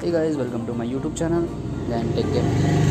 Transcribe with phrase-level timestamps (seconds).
[0.00, 1.48] hey guys welcome to my youtube channel
[1.92, 2.87] and take care